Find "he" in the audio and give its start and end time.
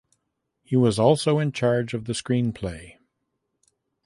0.63-0.75